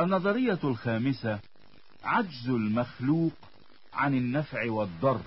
[0.00, 1.40] النظرية الخامسة
[2.04, 3.32] عجز المخلوق
[3.94, 5.20] عن النفع والضر.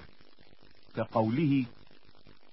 [0.95, 1.65] كقوله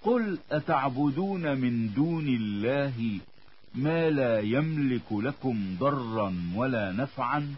[0.02, 3.20] قل أتعبدون من دون الله
[3.74, 7.54] ما لا يملك لكم ضرا ولا نفعا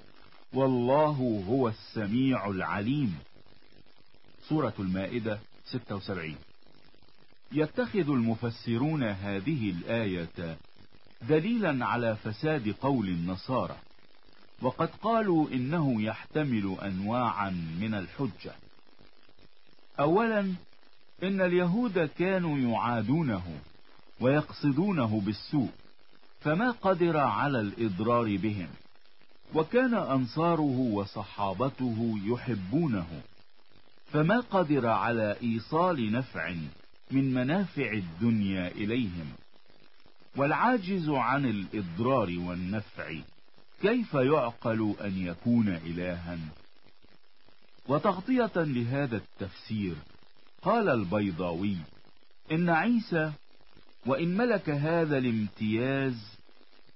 [0.52, 3.18] والله هو السميع العليم.
[4.48, 6.36] سورة المائدة 76
[7.52, 10.56] يتخذ المفسرون هذه الآية
[11.28, 13.76] دليلا على فساد قول النصارى.
[14.62, 18.52] وقد قالوا إنه يحتمل أنواعا من الحجة.
[20.00, 20.40] أولا
[21.22, 23.60] إن اليهود كانوا يعادونه
[24.20, 25.70] ويقصدونه بالسوء
[26.40, 28.68] فما قدر على الإضرار بهم.
[29.54, 33.22] وكان أنصاره وصحابته يحبونه
[34.12, 36.54] فما قدر على إيصال نفع
[37.10, 39.32] من منافع الدنيا إليهم.
[40.36, 43.14] والعاجز عن الإضرار والنفع
[43.82, 46.38] كيف يعقل أن يكون إلها؟
[47.88, 49.94] وتغطية لهذا التفسير
[50.62, 51.76] قال البيضاوي
[52.52, 53.32] إن عيسى
[54.06, 56.38] وإن ملك هذا الامتياز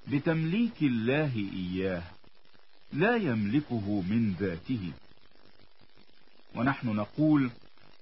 [0.09, 2.03] بتمليك الله إياه
[2.93, 4.93] لا يملكه من ذاته.
[6.55, 7.51] ونحن نقول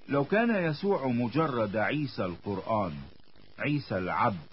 [0.08, 2.94] لو كان يسوع مجرد عيسى القرآن
[3.58, 4.50] عيسى العبد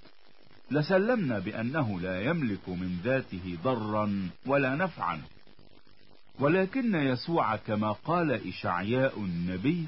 [0.72, 5.22] لسلمنا بأنه لا يملك من ذاته ضرا ولا نفعا.
[6.40, 9.88] ولكن يسوع كما قال إشعياء النبي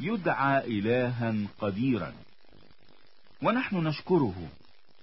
[0.00, 2.12] يدعى إلها قديرا.
[3.42, 4.48] ونحن نشكره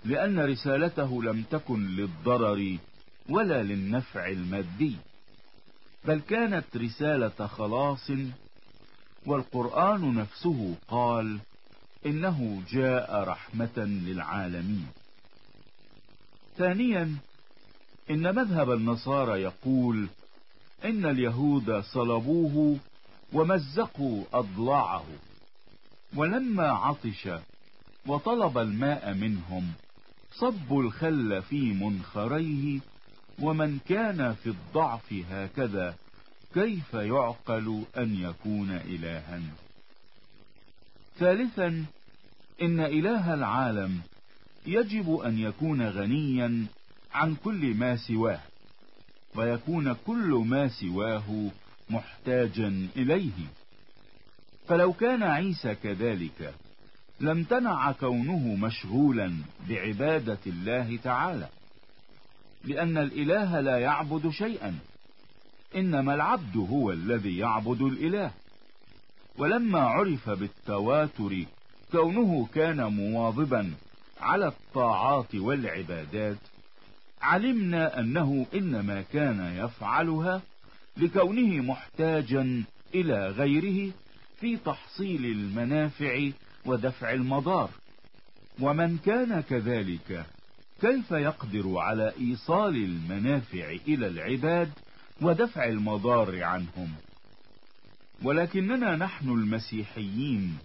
[0.05, 2.77] لأن رسالته لم تكن للضرر
[3.29, 4.95] ولا للنفع المادي
[6.05, 8.11] بل كانت رسالة خلاص
[9.25, 11.39] والقرآن نفسه قال
[12.05, 14.88] إنه جاء رحمة للعالمين.
[16.57, 17.16] ثانيا
[18.09, 20.07] إن مذهب النصارى يقول
[20.85, 22.77] إن اليهود صلبوه
[23.33, 25.05] ومزقوا أضلاعه
[26.16, 27.29] ولما عطش
[28.07, 29.72] وطلب الماء منهم
[30.34, 32.79] صبوا الخل في منخريه
[33.40, 35.95] ومن كان في الضعف هكذا
[36.53, 39.41] كيف يعقل أن يكون إلها؟
[41.19, 41.85] ثالثا
[42.61, 44.01] إن إله العالم
[44.66, 46.66] يجب أن يكون غنيا
[47.13, 48.39] عن كل ما سواه
[49.35, 51.49] ويكون كل ما سواه
[51.89, 53.47] محتاجا إليه.
[54.67, 56.53] فلو كان عيسى كذلك
[57.19, 59.33] لم تنع كونه مشغولا
[59.69, 61.47] بعبادة الله تعالى
[62.63, 64.79] لأن الإله لا يعبد شيئا
[65.75, 68.31] إنما العبد هو الذي يعبد الإله.
[69.38, 71.46] ولما عرف بالتواتر
[71.92, 73.74] كونه كان مواظبا
[74.22, 76.38] على الطاعات والعبادات
[77.22, 80.41] علمنا أنه إنما كان يفعلها
[80.97, 82.64] لكونه محتاجا
[82.96, 83.94] إلى غيره
[84.40, 86.30] في تحصيل المنافع
[86.66, 87.70] ودفع المضار.
[88.59, 90.25] ومن كان كذلك
[90.81, 94.72] كيف يقدر على إيصال المنافع إلى العباد
[95.22, 96.94] ودفع المضار عنهم؟
[98.24, 100.58] ولكننا نحن المسيحيين.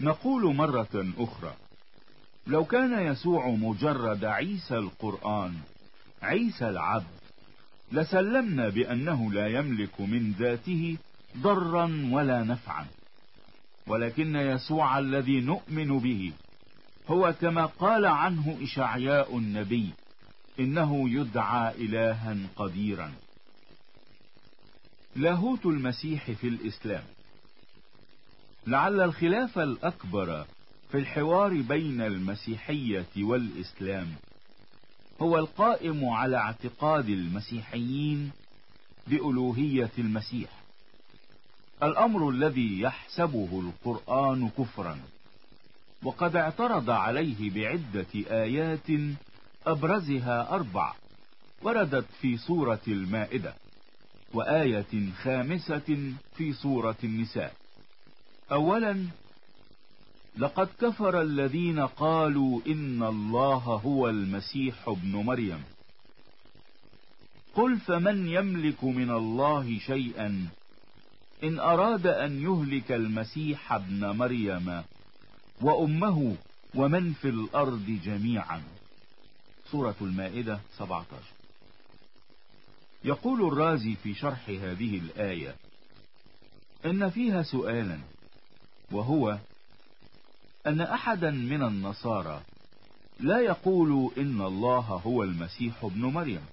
[0.00, 1.54] نقول مرة أخرى
[2.46, 5.54] لو كان يسوع مجرد عيسى القرآن
[6.22, 7.22] عيسى العبد
[7.92, 10.96] لسلمنا بأنه لا يملك من ذاته
[11.38, 12.86] ضرا ولا نفعا.
[13.86, 16.32] ولكن يسوع الذي نؤمن به
[17.08, 19.90] هو كما قال عنه إشعياء النبي
[20.60, 23.12] إنه يدعى إلها قديرا.
[25.16, 27.04] لاهوت المسيح في الإسلام.
[28.66, 30.44] لعل الخلاف الأكبر
[30.90, 34.12] في الحوار بين المسيحية والإسلام
[35.22, 38.30] هو القائم على اعتقاد المسيحيين
[39.06, 40.50] بألوهية المسيح.
[41.82, 44.98] الأمر الذي يحسبه القرآن كفرا
[46.02, 49.16] وقد اعترض عليه بعدة آيات
[49.66, 50.94] أبرزها أربع
[51.62, 53.54] وردت في سورة المائدة.
[54.34, 57.54] وآية خامسة في سورة النساء.
[58.52, 59.06] أولا
[60.38, 65.62] لقد كفر الذين قالوا إن الله هو المسيح ابن مريم.
[67.54, 70.48] قل فمن يملك من الله شيئا؟
[71.44, 74.82] إن أراد أن يهلك المسيح ابن مريم
[75.60, 76.36] وأمه
[76.74, 78.62] ومن في الأرض جميعا.
[79.70, 81.41] سورة المائدة 17
[83.04, 85.54] يقول الرازي في شرح هذه الآية
[86.86, 87.98] إن فيها سؤالا
[88.92, 89.38] وهو
[90.66, 92.42] أن أحدا من النصارى
[93.20, 96.44] لا يقول إن الله هو المسيح ابن مريم.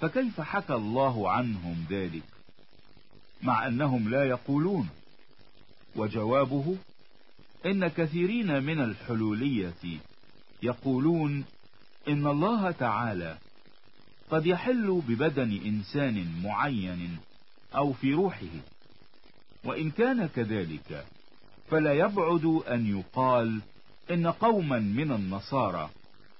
[0.00, 2.22] فكيف حكى الله عنهم ذلك؟
[3.42, 4.88] مع أنهم لا يقولون.
[5.96, 6.76] وجوابه
[7.66, 10.00] إن كثيرين من الحلولية
[10.62, 11.44] يقولون
[12.08, 13.38] إن الله تعالى
[14.32, 17.16] قد يحل ببدن إنسان معين
[17.74, 18.60] أو في روحه.
[19.64, 21.06] وإن كان كذلك
[21.70, 23.60] فلا يبعد أن يقال
[24.10, 25.90] إن قوما من النصارى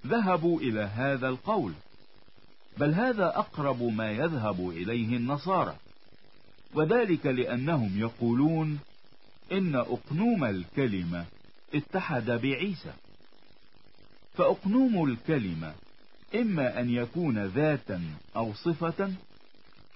[0.07, 1.73] ذهبوا إلى هذا القول
[2.79, 5.77] بل هذا أقرب ما يذهب إليه النصارى.
[6.75, 8.79] وذلك لأنهم يقولون
[9.53, 11.25] إن أقنوم الكلمة
[11.75, 12.93] اتحد بعيسى.
[14.35, 15.75] فأقنوم الكلمة
[16.35, 18.03] إما أن يكون ذاتا
[18.37, 19.13] أو صفة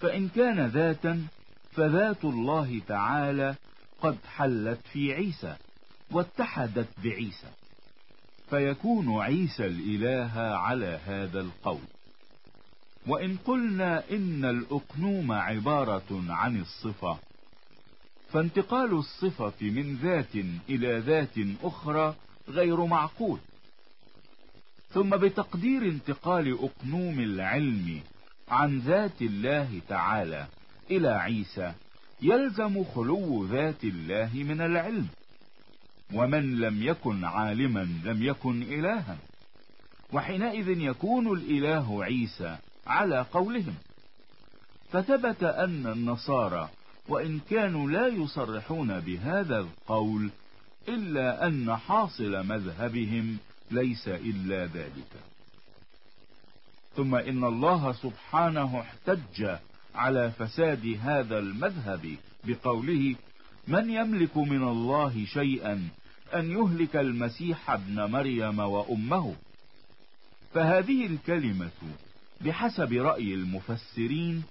[0.00, 1.26] فإن كان ذاتا
[1.72, 3.54] فذات الله تعالى
[4.00, 5.56] قد حلت في عيسى
[6.10, 7.50] واتحدت بعيسى.
[8.50, 11.80] فيكون عيسى الإله على هذا القول.
[13.06, 17.18] وإن قلنا إن الأقنوم عبارة عن الصفة
[18.28, 20.34] فانتقال الصفة من ذات
[20.68, 22.14] إلى ذات أخرى
[22.48, 23.38] غير معقول.
[24.96, 28.00] ثم بتقدير انتقال أقنوم العلم
[28.48, 30.46] عن ذات الله تعالى
[30.90, 31.72] إلى عيسى
[32.22, 35.06] يلزم خلو ذات الله من العلم.
[36.14, 39.16] ومن لم يكن عالما لم يكن إلها.
[40.12, 42.56] وحينئذ يكون الإله عيسى
[42.86, 43.74] على قولهم.
[44.90, 46.68] فثبت أن النصارى
[47.08, 50.30] وإن كانوا لا يصرحون بهذا القول
[50.88, 53.38] إلا أن حاصل مذهبهم
[53.70, 55.12] ليس إلا ذلك.
[56.96, 59.56] ثم إن الله سبحانه احتج
[59.94, 63.14] على فساد هذا المذهب بقوله
[63.68, 65.88] من يملك من الله شيئا
[66.34, 69.34] أن يهلك المسيح ابن مريم وأمه؟
[70.54, 71.70] فهذه الكلمة
[72.40, 74.42] بحسب رأي المفسرين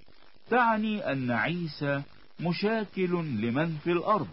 [0.50, 2.02] تعني أن عيسى
[2.40, 4.28] مشاكل لمن في الأرض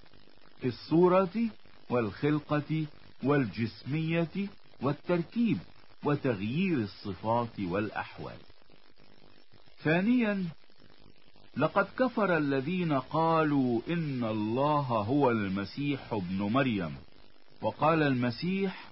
[0.62, 1.36] في الصورة
[1.89, 2.86] والخلقة
[3.24, 4.47] والجسمية
[4.83, 5.57] والتركيب
[6.03, 8.38] وتغيير الصفات والأحوال.
[9.83, 10.45] ثانيا
[11.57, 16.95] لقد كفر الذين قالوا إن الله هو المسيح ابن مريم.
[17.62, 18.89] وقال المسيح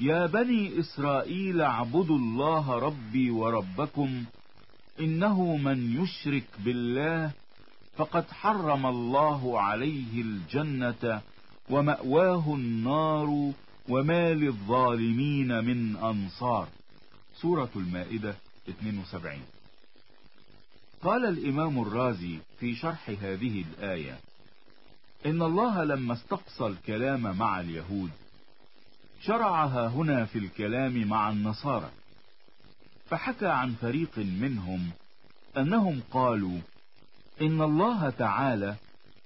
[0.00, 4.24] يا بني إسرائيل اعبدوا الله ربي وربكم
[5.00, 7.30] إنه من يشرك بالله
[7.96, 11.20] فقد حرم الله عليه الجنة
[11.70, 13.52] ومأواه النار
[13.88, 16.68] وما للظالمين من أنصار.
[17.40, 18.34] سورة المائدة
[18.68, 19.42] 72
[21.02, 24.18] قال الإمام الرازي في شرح هذه الآية
[25.26, 28.10] إن الله لما استقصى الكلام مع اليهود
[29.20, 31.90] شرعها هنا في الكلام مع النصارى.
[33.06, 34.90] فحكى عن فريق منهم
[35.56, 36.58] أنهم قالوا
[37.42, 38.76] إن الله تعالى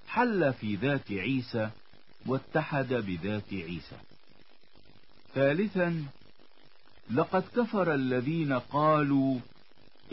[0.07, 1.69] حل في ذات عيسى
[2.25, 3.97] واتحد بذات عيسى.
[5.35, 6.05] ثالثا
[7.11, 9.39] لقد كفر الذين قالوا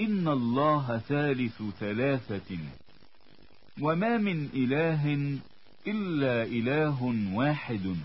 [0.01, 2.59] إن الله ثالث ثلاثة
[3.81, 5.39] وما من إله
[5.87, 7.03] إلا إله
[7.35, 7.97] واحد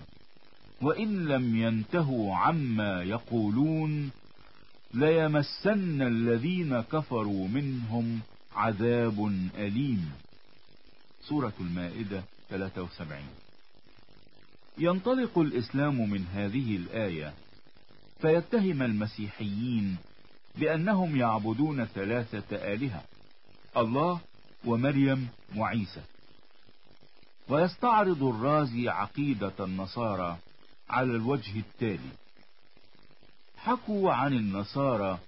[0.82, 4.10] وإن لم ينتهوا عما يقولون
[4.94, 8.20] ليمسن الذين كفروا منهم
[8.54, 10.12] عذاب أليم.
[11.28, 13.41] سورة المائدة 73
[14.78, 17.34] ينطلق الإسلام من هذه الآية
[18.20, 19.96] فيتهم المسيحيين
[20.56, 23.04] بأنهم يعبدون ثلاثة آلهة
[23.76, 24.20] الله
[24.64, 26.02] ومريم وعيسى.
[27.48, 30.38] ويستعرض الرازي عقيدة النصارى
[30.90, 32.10] على الوجه التالي.
[33.56, 35.18] حكوا عن النصارى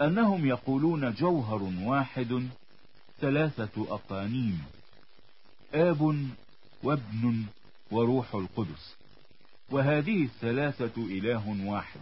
[0.00, 2.48] أنهم يقولون جوهر واحد
[3.20, 4.62] ثلاثة أقانيم
[5.74, 6.28] آب
[6.82, 7.44] وابن
[7.90, 8.94] وروح القدس.
[9.70, 12.00] وهذه الثلاثة إله واحد.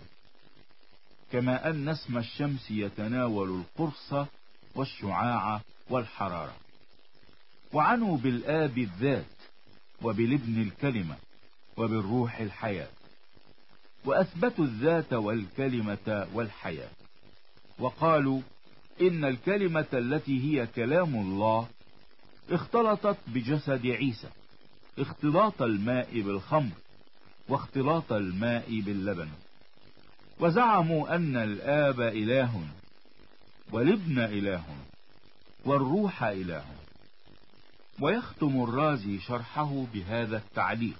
[1.32, 4.28] كما أن اسم الشمس يتناول القرص
[4.74, 5.60] والشعاع
[5.90, 6.56] والحرارة.
[7.72, 9.24] وعنوا بالآب الذات
[10.02, 11.16] وبالابن الكلمة
[11.76, 12.88] وبالروح الحياة.
[14.04, 16.90] وأثبتوا الذات والكلمة والحياة.
[17.78, 18.40] وقالوا
[19.00, 21.68] إن الكلمة التي هي كلام الله
[22.50, 24.28] اختلطت بجسد عيسى.
[24.98, 26.72] اختلاط الماء بالخمر
[27.48, 29.28] واختلاط الماء باللبن.
[30.40, 32.60] وزعموا أن الآب إله
[33.72, 34.64] والابن إله
[35.64, 36.64] والروح إله.
[38.00, 40.98] ويختم الرازي شرحه بهذا التعليق.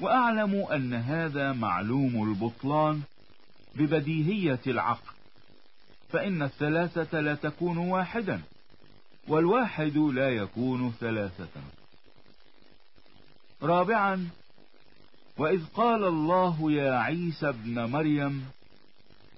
[0.00, 3.02] وأعلم أن هذا معلوم البطلان
[3.74, 5.14] ببديهية العقل.
[6.08, 8.42] فإن الثلاثة لا تكون واحدا
[9.28, 11.48] والواحد لا يكون ثلاثة.
[13.64, 14.28] رابعا
[15.38, 18.44] وإذ قال الله يا عيسى ابن مريم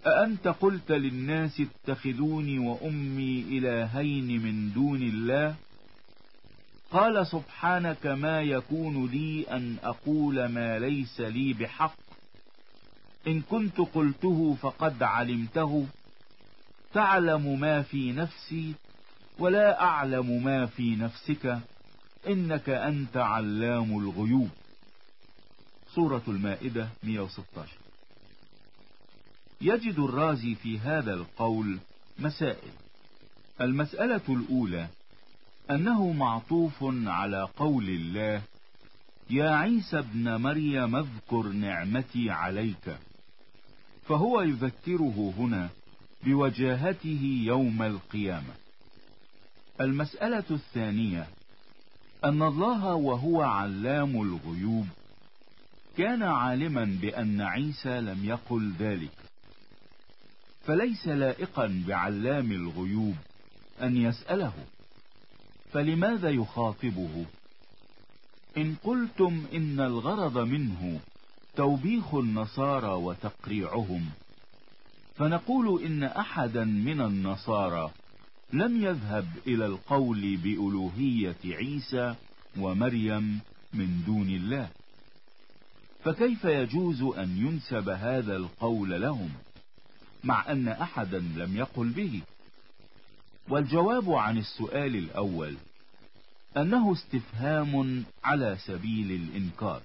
[0.06, 5.54] أأنت قلت للناس اتخذوني وأمي إلهين من دون الله؟
[6.90, 11.97] قال سبحانك ما يكون لي أن أقول ما ليس لي بحق.
[13.26, 15.87] إن كنت قلته فقد علمته.
[16.95, 18.75] تعلم ما في نفسي
[19.38, 21.59] ولا أعلم ما في نفسك.
[22.26, 24.49] إنك أنت علام الغيوب.
[25.95, 27.73] سورة المائدة 116
[29.61, 31.78] يجد الرازي في هذا القول
[32.18, 32.73] مسائل.
[33.61, 34.88] المسألة الأولى
[35.71, 38.42] أنه معطوف على قول الله
[39.30, 42.99] يا عيسى ابن مريم اذكر نعمتي عليك.
[44.09, 45.68] فهو يذكره هنا
[46.25, 48.54] بوجاهته يوم القيامة.
[49.80, 51.28] المسألة الثانية
[52.26, 54.87] أن الله وهو علام الغيوب.
[55.97, 59.26] كان عالما بأن عيسى لم يقل ذلك.
[60.66, 63.14] فليس لائقا بعلام الغيوب
[63.83, 64.52] أن يسأله
[65.73, 67.25] فلماذا يخاطبه؟
[68.56, 71.00] إن قلتم إن الغرض منه
[71.56, 74.06] توبيخ النصارى وتقريعهم
[75.16, 77.90] فنقول إن أحدا من النصارى
[78.53, 82.15] لم يذهب إلى القول بألوهية عيسى
[82.59, 83.41] ومريم
[83.73, 84.69] من دون الله.
[86.05, 89.31] فكيف يجوز أن ينسب هذا القول لهم
[90.25, 92.23] مع أن أحدا لم يقل به؟
[93.49, 95.57] والجواب عن السؤال الأول
[96.57, 99.83] أنه استفهام على سبيل الإنكار.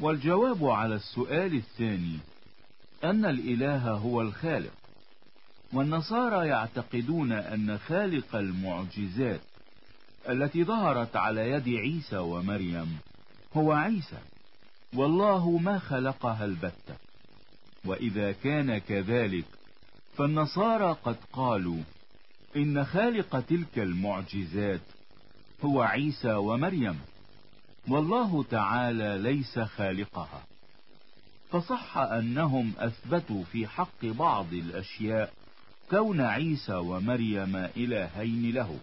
[0.00, 2.18] والجواب على السؤال الثاني
[3.04, 4.72] أن الإله هو الخالق.
[5.76, 9.40] والنصارى يعتقدون أن خالق المعجزات
[10.28, 12.98] التي ظهرت على يد عيسى ومريم
[13.56, 14.18] هو عيسى
[14.94, 16.96] والله ما خلقها البتة.
[17.84, 19.44] وإذا كان كذلك
[20.16, 21.82] فالنصارى قد قالوا
[22.56, 24.80] إن خالق تلك المعجزات
[25.64, 27.00] هو عيسى ومريم
[27.88, 30.42] والله تعالى ليس خالقها.
[31.50, 35.32] فصح أنهم أثبتوا في حق بعض الأشياء
[35.90, 38.78] كون عيسى ومريم إلهين له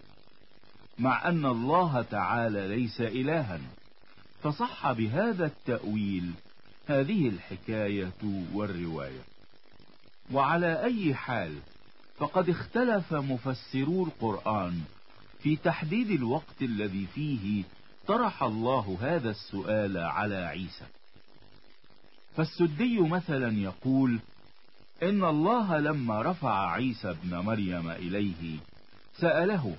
[0.98, 3.60] مع أن الله تعالى ليس إلها.
[4.42, 6.30] فصح بهذا التأويل
[6.86, 8.12] هذه الحكاية
[8.54, 9.20] والرواية.
[10.32, 11.58] وعلى أي حال
[12.16, 14.82] فقد اختلف مفسرو القرآن
[15.42, 17.64] في تحديد الوقت الذي فيه
[18.06, 20.84] طرح الله هذا السؤال على عيسى.
[22.36, 24.18] فالسدي مثلا يقول
[25.02, 28.58] إن الله لما رفع عيسى ابن مريم إليه
[29.18, 29.76] سأله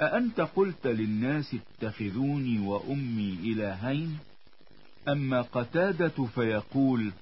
[0.00, 4.18] أأنت قلت للناس اتخذوني وأمي إلهين؟
[5.08, 7.12] أما قتادة فيقول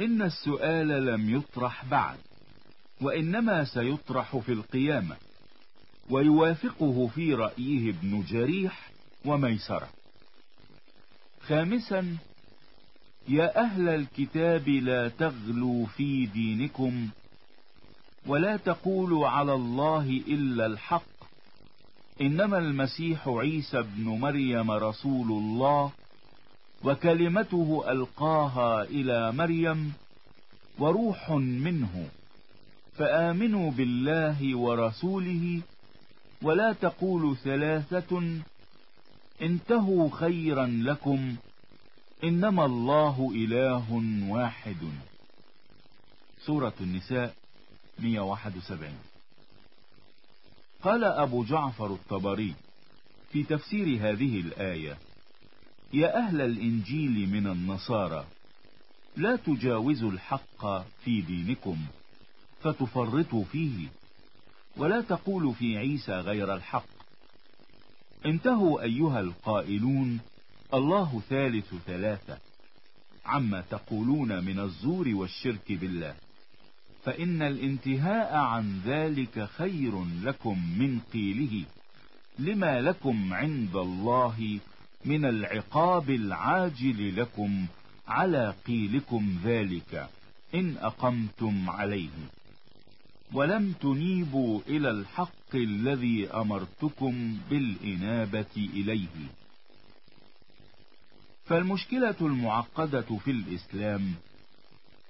[0.00, 2.18] إن السؤال لم يطرح بعد
[3.00, 5.16] وإنما سيطرح في القيامة
[6.10, 8.90] ويوافقه في رأيه ابن جريح
[9.24, 9.88] وميسرة.
[11.40, 12.16] خامسا
[13.28, 17.08] يا أهل الكتاب لا تغلوا في دينكم
[18.26, 21.18] ولا تقولوا على الله إلا الحق.
[22.20, 25.92] إنما المسيح عيسى ابن مريم رسول الله
[26.84, 29.92] وكلمته ألقاها إلى مريم
[30.78, 32.08] وروح منه.
[32.96, 35.60] فآمنوا بالله ورسوله
[36.42, 38.40] ولا تقولوا ثلاثة
[39.42, 41.36] انتهوا خيرا لكم.
[42.24, 43.92] إنما الله إله
[44.28, 44.76] واحد.
[46.46, 47.34] سورة النساء
[47.98, 48.92] 171
[50.82, 52.54] قال أبو جعفر الطبري
[53.32, 54.98] في تفسير هذه الآية
[55.92, 58.26] يا أهل الإنجيل من النصارى
[59.16, 60.66] لا تجاوزوا الحق
[61.04, 61.78] في دينكم
[62.60, 63.88] فتفرطوا فيه
[64.76, 66.88] ولا تقولوا في عيسى غير الحق.
[68.26, 70.20] انتهوا أيها القائلون
[70.74, 72.38] الله ثالث ثلاثة.
[73.26, 76.14] عما تقولون من الزور والشرك بالله.
[77.04, 81.64] فإن الانتهاء عن ذلك خير لكم من قيله.
[82.38, 84.58] لما لكم عند الله
[85.04, 87.66] من العقاب العاجل لكم
[88.08, 90.08] على قيلكم ذلك.
[90.54, 92.08] إن أقمتم عليه.
[93.32, 99.37] ولم تنيبوا إلى الحق الذي أمرتكم بالإنابة إليه.
[101.48, 104.14] فالمشكلة المعقدة في الإسلام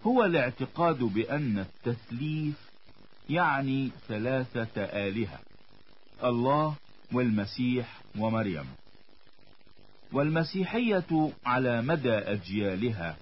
[0.02, 2.54] هو الاعتقاد بأن التثليث
[3.30, 5.38] يعني ثلاثة آلهة
[6.24, 6.74] الله
[7.12, 8.64] والمسيح ومريم.
[10.12, 13.16] والمسيحية على مدى أجيالها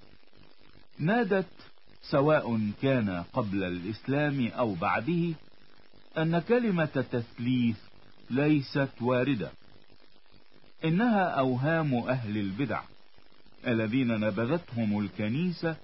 [0.99, 1.49] نادت
[2.11, 5.35] سواء كان قبل الإسلام أو بعده
[6.19, 7.77] أن كلمة تثليث
[8.31, 9.51] ليست واردة
[10.85, 12.83] إنها أوهام أهل البدع.
[13.67, 15.77] الذين نبذتهم الكنيسة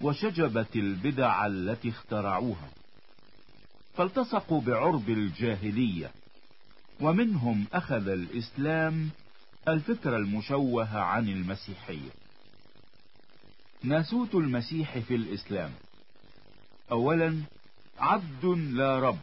[0.00, 2.68] وشجبت البدع التي اخترعوها
[3.96, 6.10] فالتصقوا بعرب الجاهلية
[7.00, 9.10] ومنهم أخذ الإسلام
[9.68, 12.10] الفكرة المشوهة عن المسيحية.
[13.82, 15.70] ناسوت المسيح في الإسلام.
[16.90, 17.42] أولا
[17.98, 19.18] عبد لا رب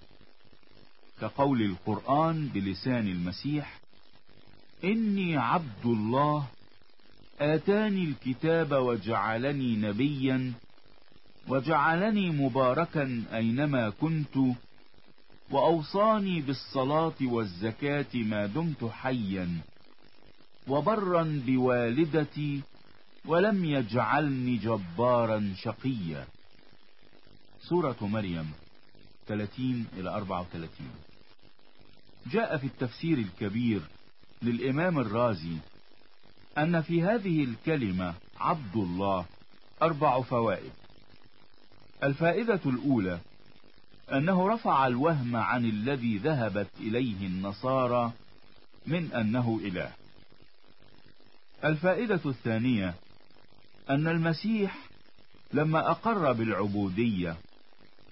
[1.21, 3.79] كقول القرآن بلسان المسيح
[4.83, 6.47] إني عبد الله
[7.41, 10.53] آتاني الكتاب وجعلني نبيا
[11.47, 14.37] وجعلني مباركا أينما كنت
[15.51, 19.49] وأوصاني بالصلاة والزكاة ما دمت حيا
[20.67, 22.61] وبرا بوالدتي
[23.25, 26.27] ولم يجعلني جبارا شقيا.
[27.61, 28.51] سورة مريم
[29.27, 30.69] 30 إلى 34
[32.31, 33.81] جاء في التفسير الكبير
[34.41, 35.57] للإمام الرازي
[36.57, 39.25] أن في هذه الكلمة عبد الله
[39.81, 40.71] أربع فوائد.
[42.03, 43.19] الفائدة الأولى
[44.13, 48.11] أنه رفع الوهم عن الذي ذهبت إليه النصارى
[48.87, 49.91] من أنه إله.
[51.63, 52.95] الفائدة الثانية
[53.89, 54.77] أن المسيح
[55.53, 57.35] لما أقر بالعبودية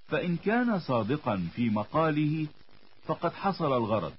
[0.08, 2.48] فإن كان صادقا في مقاله
[3.06, 4.14] فقد حصل الغرض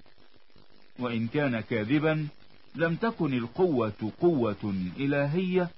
[0.98, 2.28] وإن كان كاذبا
[2.74, 5.68] لم تكن القوة قوة إلهية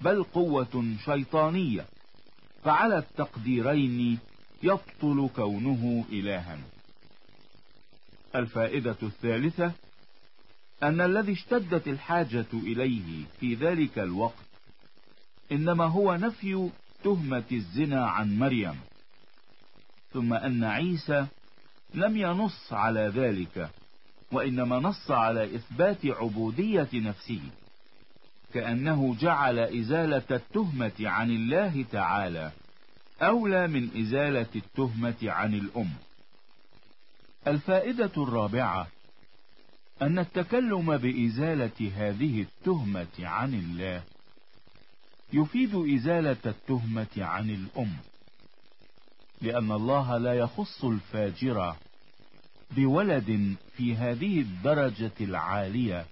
[0.00, 1.86] بل قوة شيطانية.
[2.64, 4.18] فعلى التقديرين
[4.62, 6.58] يبطل كونه إلها.
[8.34, 9.72] الفائدة الثالثة
[10.82, 14.44] أن الذي اشتدت الحاجة إليه في ذلك الوقت
[15.52, 16.70] إنما هو نفي
[17.04, 18.80] تهمة الزنا عن مريم.
[20.12, 21.26] ثم أن عيسى
[21.94, 23.70] لم ينص على ذلك.
[24.34, 27.40] وإنما نص على إثبات عبودية نفسه
[28.54, 32.52] كأنه جعل إزالة التهمة عن الله تعالى
[33.22, 35.90] أولى من إزالة التهمة عن الأم.
[37.46, 38.86] الفائدة الرابعة
[40.02, 44.02] أن التكلم بإزالة هذه التهمة عن الله
[45.32, 47.96] يفيد إزالة التهمة عن الأم
[49.42, 51.76] لأن الله لا يخص الفاجر
[52.70, 56.06] بولد في هذه الدرجة العالية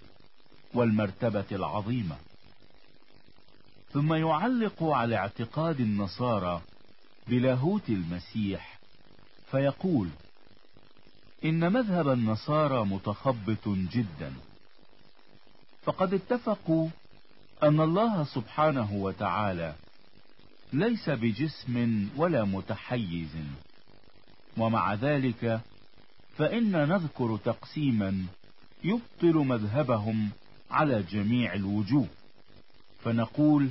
[0.75, 2.17] والمرتبة العظيمة.
[3.93, 6.63] ثم يعلق على اعتقاد النصارى
[7.29, 8.79] بلاهوت المسيح
[9.51, 10.09] فيقول
[11.45, 14.33] إن مذهب النصارى متخبط جدا.
[15.83, 16.89] فقد اتفقوا
[17.63, 19.75] أن الله سبحانه وتعالى
[20.73, 23.37] ليس بجسم ولا متحيز
[24.57, 25.61] ومع ذلك
[26.37, 28.25] فإن نذكر تقسيما
[28.85, 30.31] يبطل مذهبهم
[30.71, 32.07] على جميع الوجوه.
[33.05, 33.71] فنقول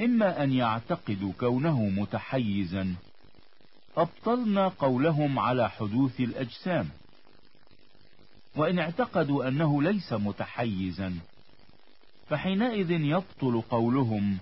[0.00, 2.94] إما أن يعتقدوا كونه متحيزا
[3.96, 6.88] أبطلنا قولهم على حدوث الأجسام.
[8.56, 11.14] وإن اعتقدوا أنه ليس متحيزا
[12.28, 14.38] فحينئذ يبطل قولهم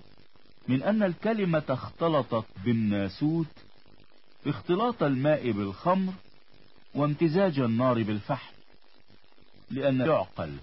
[0.69, 3.47] من أن الكلمة اختلطت بالناسوت
[4.47, 6.13] اختلاط الماء بالخمر
[6.95, 8.53] وامتزاج النار بالفحم
[9.71, 10.57] لأن يعقل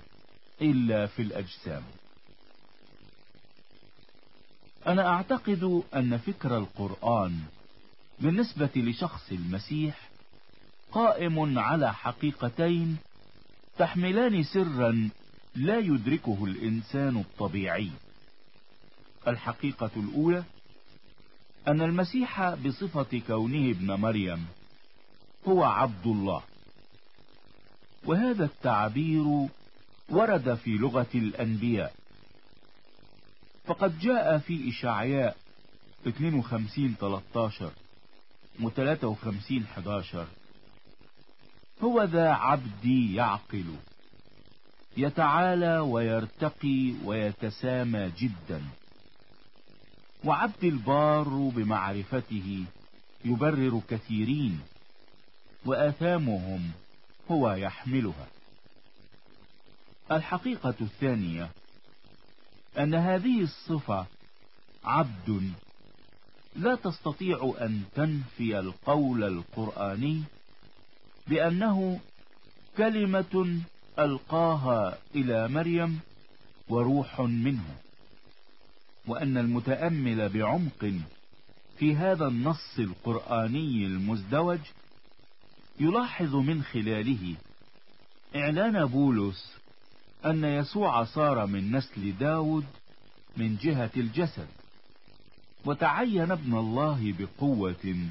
[0.61, 1.83] إلا في الأجسام.
[4.87, 7.39] أنا أعتقد أن فكر القرآن
[8.19, 10.09] بالنسبة لشخص المسيح
[10.91, 12.97] قائم على حقيقتين
[13.77, 15.09] تحملان سرا
[15.55, 17.89] لا يدركه الإنسان الطبيعي.
[19.27, 20.43] الحقيقة الأولى
[21.67, 24.45] أن المسيح بصفة كونه ابن مريم
[25.45, 26.43] هو عبد الله.
[28.05, 29.47] وهذا التعبير
[30.09, 31.95] ورد في لغة الأنبياء.
[33.65, 35.37] فقد جاء في إشعياء
[36.07, 37.71] 52 13
[38.63, 40.27] و 53 11
[41.83, 43.75] هو ذا عبدي يعقل.
[44.97, 48.61] يتعالى ويرتقي ويتسامى جدا.
[50.23, 52.65] وعبد البار بمعرفته
[53.25, 54.59] يبرر كثيرين.
[55.67, 56.71] وآثامهم
[57.31, 58.27] هو يحملها.
[60.11, 61.49] الحقيقة الثانية
[62.79, 64.05] أن هذه الصفة
[64.83, 65.51] عبد
[66.55, 70.23] لا تستطيع أن تنفي القول القرآني
[71.27, 71.99] بأنه
[72.77, 73.61] كلمة
[73.99, 75.99] ألقاها إلى مريم
[76.69, 77.75] وروح منه
[79.07, 80.93] وأن المتأمل بعمق
[81.77, 84.59] في هذا النص القرآني المزدوج
[85.79, 87.35] يلاحظ من خلاله
[88.35, 89.53] إعلان بولس
[90.25, 92.65] أن يسوع صار من نسل داود
[93.37, 94.47] من جهة الجسد
[95.65, 98.09] وتعين ابن الله بقوة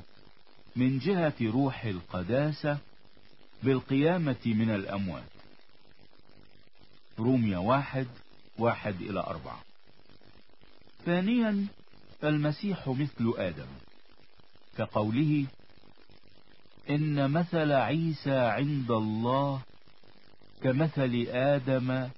[0.77, 2.79] من جهة روح القداسة
[3.63, 5.31] بالقيامة من الأموات.
[7.19, 8.07] روميا واحد
[8.59, 9.61] واحد إلى أربعة.
[11.05, 11.67] ثانيا
[12.25, 13.67] المسيح مثل آدم
[14.79, 15.47] كقوله
[16.91, 19.63] إن مثل عيسى عند الله
[20.63, 22.09] كمثل آدم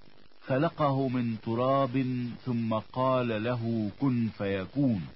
[0.46, 5.08] خلقه من تراب ثم قال له كن فيكون.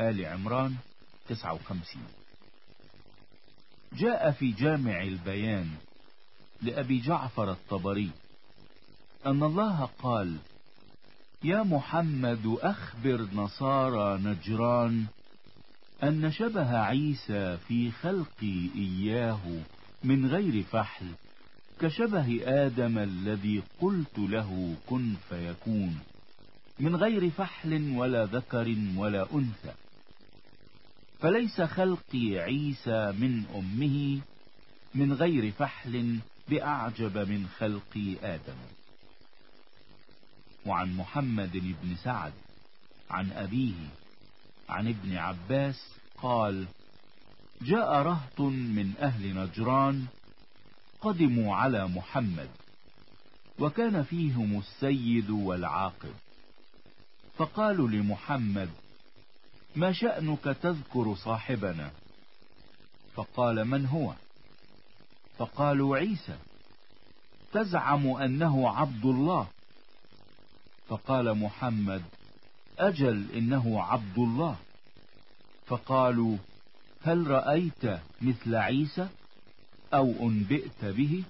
[0.00, 0.74] آل عمران
[1.28, 2.02] 59
[3.92, 5.70] جاء في جامع البيان
[6.62, 8.10] لأبي جعفر الطبري
[9.26, 10.36] أن الله قال
[11.44, 15.06] يا محمد أخبر نصارى نجران
[16.02, 19.40] أن شبه عيسى في خلقي إياه
[20.04, 21.06] من غير فحل
[21.80, 25.98] كشبه آدم الذي قلت له كن فيكون
[26.80, 29.74] من غير فحل ولا ذكر ولا أنثى.
[31.20, 34.20] فليس خلقي عيسى من أمه
[34.94, 38.58] من غير فحل بأعجب من خلق آدم.
[40.66, 42.32] وعن محمد بن سعد
[43.10, 44.01] عن أبيه
[44.72, 45.76] عن ابن عباس
[46.22, 46.66] قال
[47.62, 50.06] جاء رهط من أهل نجران
[51.00, 52.48] قدموا على محمد
[53.58, 56.14] وكان فيهم السيد والعاقب.
[57.36, 58.70] فقالوا لمحمد
[59.76, 61.90] ما شأنك تذكر صاحبنا؟
[63.14, 64.14] فقال من هو؟
[65.38, 66.36] فقالوا عيسى
[67.52, 69.46] تزعم أنه عبد الله.
[70.88, 72.02] فقال محمد
[72.88, 74.56] أجل إنه عبد الله.
[75.66, 76.36] فقالوا
[77.02, 79.08] هل رأيت مثل عيسى؟
[79.94, 81.24] أو أنبئت به؟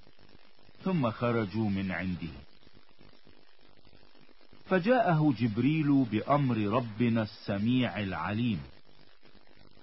[0.84, 2.34] ثم خرجوا من عنده.
[4.68, 8.60] فجاءه جبريل بأمر ربنا السميع العليم.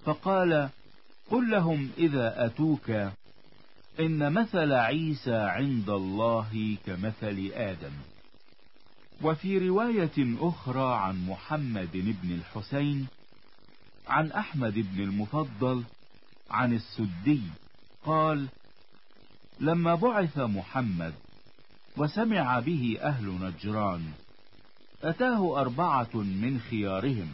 [0.05, 0.69] فقال
[1.31, 2.89] قل لهم إذا أتوك
[3.99, 7.91] إن مثل عيسى عند الله كمثل آدم.
[9.21, 13.07] وفي رواية أخرى عن محمد بن الحسين
[14.07, 15.83] عن أحمد بن المفضل
[16.51, 17.41] عن السدي
[18.05, 18.47] قال
[19.59, 21.13] لما بعث محمد
[21.97, 24.11] وسمع به أهل نجران
[25.03, 27.33] أتاه أربعة من خيارهم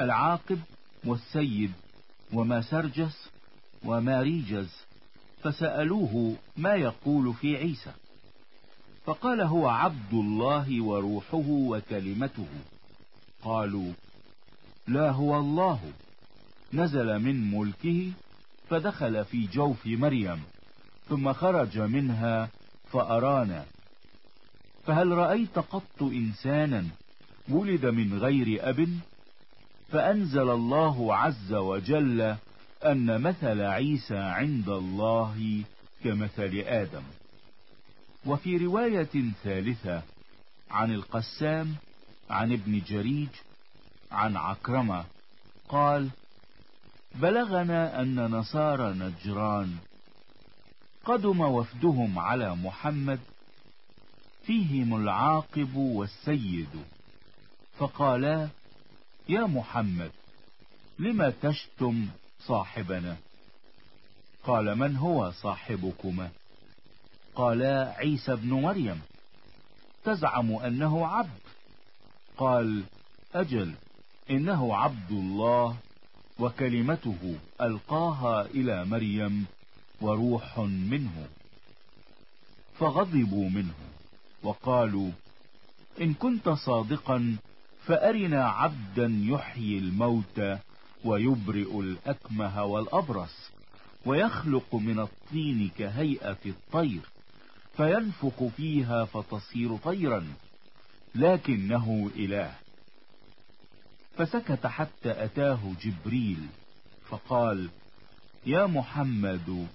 [0.00, 0.60] العاقب
[1.04, 1.72] والسيد
[2.32, 3.28] وما سرجس
[3.84, 4.70] وماريجز
[5.42, 7.92] فسألوه ما يقول في عيسى.
[9.06, 12.46] فقال هو عبد الله وروحه وكلمته.
[13.42, 13.92] قالوا
[14.88, 15.80] لا هو الله.
[16.72, 18.12] نزل من ملكه
[18.70, 20.42] فدخل في جوف مريم
[21.08, 22.48] ثم خرج منها
[22.92, 23.64] فأرانا.
[24.86, 26.84] فهل رأيت قط إنسانا
[27.48, 28.88] ولد من غير أب؟
[29.88, 32.36] فأنزل الله عز وجل
[32.84, 35.62] أن مثل عيسى عند الله
[36.04, 37.02] كمثل آدم.
[38.26, 40.02] وفي رواية ثالثة
[40.70, 41.74] عن القسام
[42.30, 43.28] عن ابن جريج
[44.12, 45.04] عن عكرمة
[45.68, 46.10] قال
[47.14, 49.76] بلغنا أن نصارى نجران
[51.04, 53.20] قدم وفدهم على محمد
[54.46, 56.84] فيهم العاقب والسيد.
[57.78, 58.48] فقالا
[59.28, 60.10] يا محمد
[60.98, 62.06] لم تشتم
[62.40, 63.16] صاحبنا؟
[64.44, 66.30] قال من هو صاحبكما؟
[67.36, 69.00] قالا عيسى بن مريم
[70.04, 71.40] تزعم أنه عبد.
[72.36, 72.84] قال
[73.34, 73.74] أجل
[74.30, 75.76] إنه عبد الله
[76.38, 79.46] وكلمته ألقاها إلى مريم
[80.00, 81.28] وروح منه.
[82.78, 83.74] فغضبوا منه
[84.42, 85.10] وقالوا
[86.00, 87.36] إن كنت صادقا
[87.84, 90.58] فأرنا عبدا يحيي الموتى
[91.04, 93.50] ويبرئ الأكمه والأبرص
[94.06, 97.15] ويخلق من الطين كهيئة الطير.
[97.76, 100.26] فينفخ فيها فتصير طيرا
[101.14, 102.54] لكنه إله.
[104.16, 106.46] فسكت حتى أتاه جبريل
[107.08, 107.68] فقال
[108.46, 109.66] يا محمد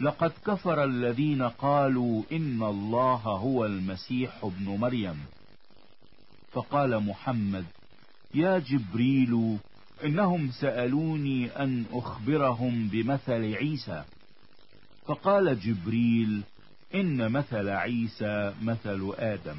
[0.00, 5.20] لقد كفر الذين قالوا إن الله هو المسيح ابن مريم.
[6.52, 7.64] فقال محمد
[8.34, 9.58] يا جبريل
[10.04, 14.04] إنهم سألوني أن أخبرهم بمثل عيسى.
[15.06, 16.42] فقال جبريل
[16.94, 19.58] إن مثل عيسى مثل آدم.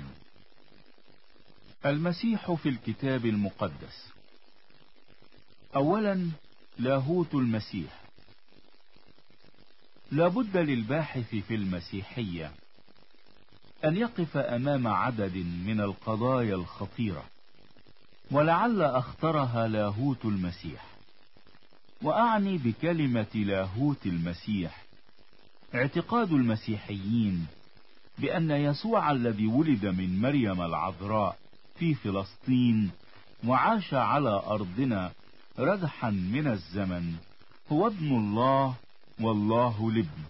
[1.85, 4.09] المسيح في الكتاب المقدس.
[5.75, 6.29] أولا
[6.79, 8.01] لاهوت المسيح.
[10.11, 12.51] لابد للباحث في المسيحية
[13.85, 17.25] أن يقف أمام عدد من القضايا الخطيرة
[18.31, 20.85] ولعل أخطرها لاهوت المسيح.
[22.01, 24.86] وأعني بكلمة لاهوت المسيح
[25.75, 27.47] اعتقاد المسيحيين
[28.17, 31.37] بأن يسوع الذي ولد من مريم العذراء
[31.75, 32.91] في فلسطين
[33.45, 35.11] وعاش على أرضنا
[35.59, 37.15] ردحا من الزمن
[37.71, 38.75] هو ابن الله
[39.21, 40.23] والله الابن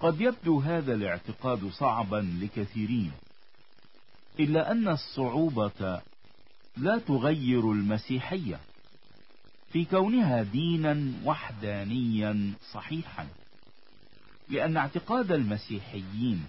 [0.00, 3.12] قد يبدو هذا الاعتقاد صعبا لكثيرين
[4.40, 6.00] إلا أن الصعوبة
[6.76, 8.60] لا تغير المسيحية
[9.72, 13.26] في كونها دينا وحدانيا صحيحا.
[14.50, 16.44] لأن اعتقاد المسيحيين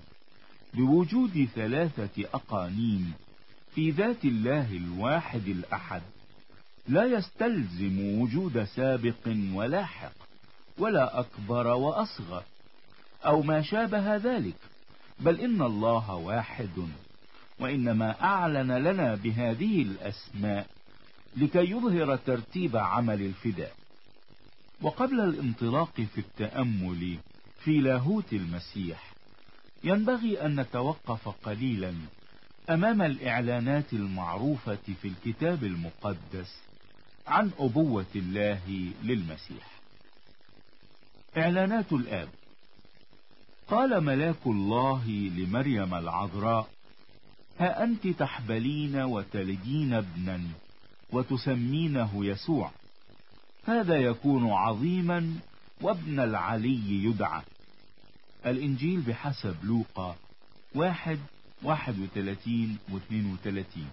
[0.73, 3.13] بوجود ثلاثة أقانيم
[3.75, 6.01] في ذات الله الواحد الأحد
[6.87, 10.11] لا يستلزم وجود سابق ولاحق
[10.77, 12.43] ولا أكبر وأصغر
[13.25, 14.55] أو ما شابه ذلك
[15.19, 16.87] بل إن الله واحد
[17.59, 20.67] وإنما أعلن لنا بهذه الأسماء
[21.37, 23.73] لكي يظهر ترتيب عمل الفداء.
[24.81, 27.17] وقبل الانطلاق في التأمل
[27.63, 29.13] في لاهوت المسيح.
[29.83, 31.93] ينبغي أن نتوقف قليلا
[32.69, 36.61] أمام الإعلانات المعروفة في الكتاب المقدس
[37.27, 39.79] عن أبوة الله للمسيح.
[41.37, 42.29] إعلانات الآب.
[43.67, 46.69] قال ملاك الله لمريم العذراء
[47.59, 50.41] ها أنت تحبلين وتلدين ابنا
[51.11, 52.71] وتسمينه يسوع.
[53.65, 55.39] هذا يكون عظيما
[55.81, 57.41] وابن العلي يدعى.
[58.45, 60.15] الإنجيل بحسب لوقا
[60.75, 61.19] واحد
[61.63, 63.89] واحد وثلاثين واثنين وثلاثين.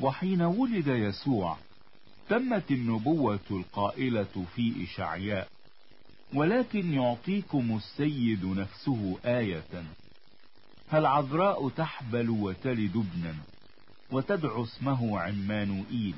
[0.00, 1.56] وحين ولد يسوع
[2.28, 5.48] تمت النبوة القائلة في إشعياء
[6.34, 9.84] ولكن يعطيكم السيد نفسه آية.
[10.88, 13.34] هل عذراء تحبل وتلد ابنا
[14.10, 16.14] وتدعو اسمه عمانوئيل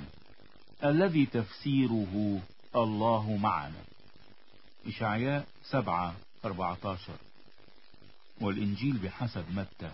[0.84, 2.40] الذي تفسيره
[2.76, 3.82] الله معنا.
[4.88, 6.98] إشعياء سبعة أربعة
[8.40, 9.90] والإنجيل بحسب متى؟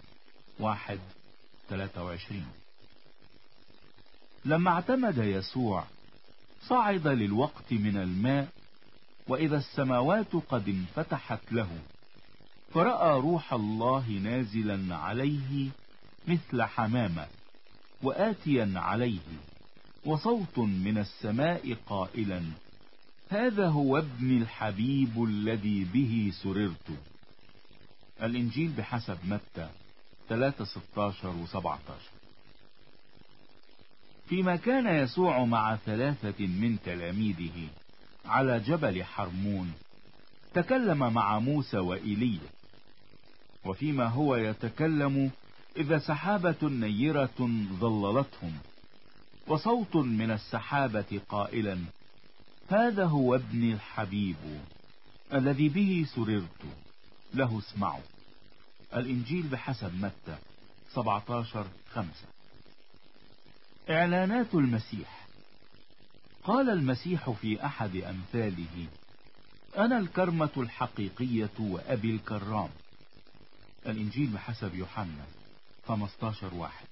[0.59, 0.99] واحد
[1.69, 2.47] ثلاثة وعشرين.
[4.45, 5.85] لما اعتمد يسوع
[6.69, 8.49] صعد للوقت من الماء
[9.29, 11.69] وإذا السماوات قد انفتحت له
[12.75, 15.71] فرأى روح الله نازلا عليه
[16.29, 17.27] مثل حمامة
[18.03, 19.21] وآتيا عليه
[20.05, 22.43] وصوت من السماء قائلا
[23.33, 26.91] هذا هو ابن الحبيب الذي به سررت.
[28.23, 29.69] الإنجيل بحسب متى
[30.29, 31.79] 3 16 و 17
[34.29, 37.69] فيما كان يسوع مع ثلاثة من تلاميذه
[38.25, 39.73] على جبل حرمون
[40.55, 42.51] تكلم مع موسى وإيليا.
[43.65, 45.31] وفيما هو يتكلم
[45.77, 48.53] إذا سحابة نيرة ظللتهم
[49.47, 51.79] وصوت من السحابة قائلا
[52.73, 54.37] هذا هو ابن الحبيب
[55.33, 56.61] الذي به سررت.
[57.35, 58.03] له اسمعوا.
[58.95, 60.39] الإنجيل بحسب متى؟
[60.95, 62.27] 17 خمسة.
[63.91, 65.27] إعلانات المسيح.
[66.45, 68.87] قال المسيح في أحد أمثاله
[69.79, 72.71] أنا الكرمة الحقيقية وأبي الكرام.
[73.87, 75.25] الإنجيل بحسب يوحنا
[75.89, 76.87] 15 واحد.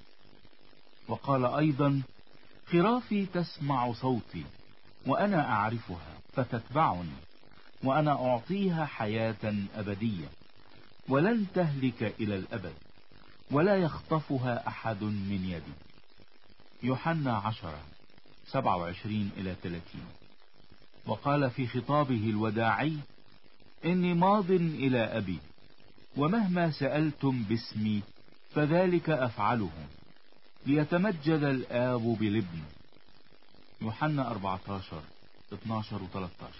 [1.08, 2.02] وقال أيضا
[2.72, 4.44] خرافي تسمع صوتي.
[5.06, 7.10] وأنا أعرفها فتتبعني
[7.84, 10.28] وأنا أعطيها حياة أبدية.
[11.08, 12.72] ولن تهلك إلى الأبد
[13.50, 15.72] ولا يخطفها أحد من يدي.
[16.82, 17.78] يوحنا عشرة
[18.46, 20.04] سبعة وعشرين إلى ثلاثين.
[21.06, 22.96] وقال في خطابه الوداعي
[23.84, 25.38] إني ماض إلى أبي
[26.16, 28.02] ومهما سألتم باسمي
[28.54, 29.70] فذلك أفعله.
[30.66, 32.62] ليتمجد الآب بالابن
[33.82, 35.02] يوحنا 14
[35.52, 36.54] 12 و 13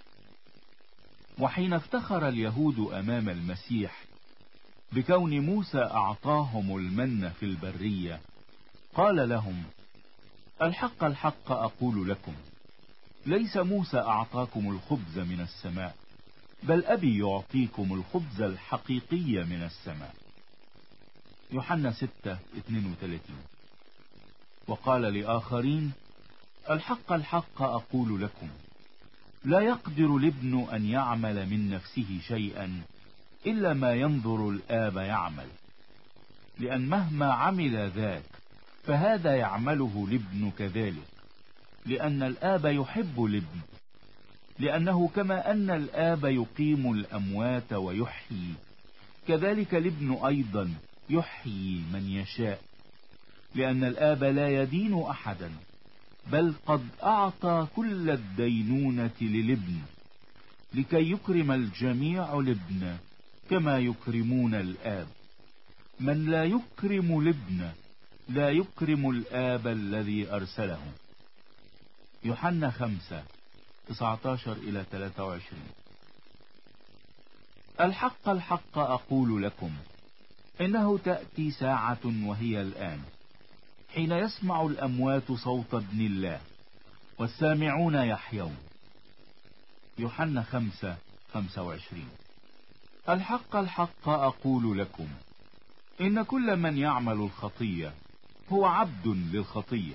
[1.39, 4.05] وحين افتخر اليهود أمام المسيح
[4.93, 8.21] بكون موسى أعطاهم المن في البرية
[8.95, 9.65] قال لهم
[10.63, 12.35] الحق الحق أقول لكم
[13.27, 15.95] ليس موسى أعطاكم الخبز من السماء
[16.63, 20.15] بل أبي يعطيكم الخبز الحقيقي من السماء.
[21.53, 23.21] يوحنا 6 32
[24.69, 25.93] وقال لآخرين
[26.71, 28.49] الحق الحق أقول لكم
[29.45, 32.83] لا يقدر الابن أن يعمل من نفسه شيئا
[33.47, 35.47] إلا ما ينظر الآب يعمل
[36.59, 38.23] لأن مهما عمل ذاك
[38.85, 41.09] فهذا يعمله الابن كذلك
[41.87, 43.61] لأن الآب يحب الابن
[44.59, 48.55] لأنه كما أن الآب يقيم الأموات ويحيي
[49.29, 50.75] كذلك الابن أيضا
[51.11, 52.61] يحيي من يشاء
[53.55, 55.51] لأن الآب لا يدين أحدا.
[56.27, 59.79] بل قد أعطى كل الدينونة للابن
[60.75, 62.97] لكي يكرم الجميع الابن
[63.51, 65.07] كما يكرمون الآب.
[66.01, 67.71] من لا يكرم الابن
[68.29, 70.93] لا يكرم الآب الذي أرسله.
[72.25, 73.23] يوحنا خمسة
[73.89, 75.61] 19 إلى 23
[77.81, 79.71] الحق الحق أقول لكم
[80.61, 83.01] إنه تأتي ساعة وهي الآن.
[83.95, 86.41] حين يسمع الأموات صوت ابن الله
[87.19, 88.57] والسامعون يحيون.
[89.99, 90.97] يوحنا خمسة
[91.35, 92.09] خمسة وعشرين.
[93.09, 95.09] الحق الحق أقول لكم
[96.01, 97.93] إن كل من يعمل الخطية
[98.53, 99.95] هو عبد للخطية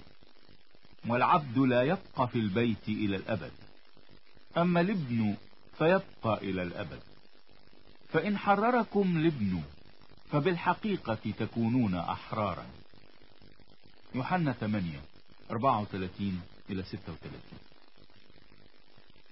[1.07, 3.51] والعبد لا يبقى في البيت إلى الأبد.
[4.57, 5.35] أما الابن
[5.77, 6.99] فيبقى إلى الأبد.
[8.09, 9.61] فإن حرركم الابن
[10.31, 12.65] فبالحقيقة تكونون أحرارا.
[14.15, 14.99] يوحنا 8
[15.51, 17.31] 34 إلى 36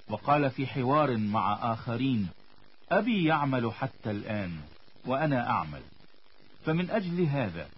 [0.10, 2.30] وقال في حوار مع آخرين
[2.92, 4.62] أبي يعمل حتى الآن
[5.06, 5.82] وأنا أعمل.
[6.66, 7.70] فمن أجل هذا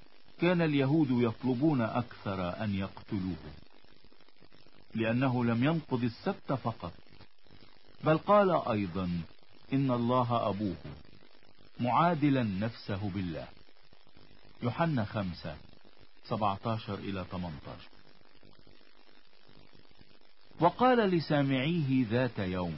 [0.42, 3.54] كان اليهود يطلبون أكثر أن يقتلوه
[4.96, 6.94] لأنه لم ينقض السبت فقط.
[8.04, 9.22] بل قال أيضا
[9.74, 10.76] إن الله أبوه
[11.80, 13.48] معادلا نفسه بالله.
[14.64, 15.56] يوحنا خمسة
[16.30, 17.96] 17 إلى 18
[20.60, 22.76] وقال لسامعيه ذات يوم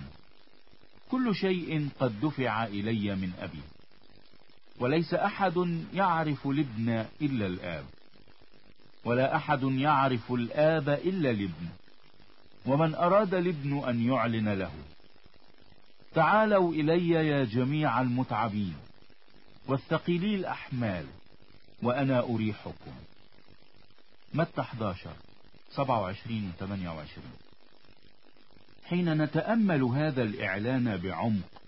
[1.11, 3.61] كل شيء قد دفع إلي من أبي
[4.79, 7.85] وليس أحد يعرف الابن إلا الآب
[9.05, 11.67] ولا أحد يعرف الآب إلا الابن
[12.65, 14.71] ومن أراد الابن أن يعلن له.
[16.13, 18.75] تعالوا إلي يا جميع المتعبين
[19.67, 21.05] والثقيلي الأحمال
[21.83, 22.91] وأنا أريحكم.
[24.33, 25.09] متى 11
[25.71, 27.23] 27 و 28
[28.85, 31.61] حين نتأمل هذا الإعلان بعمق